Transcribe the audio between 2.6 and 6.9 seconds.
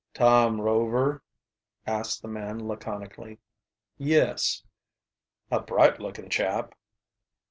laconically. "Yes." "A bright looking chap."